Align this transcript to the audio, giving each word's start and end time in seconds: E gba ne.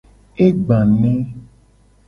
E 0.45 0.47
gba 0.55 0.79
ne. 0.99 1.11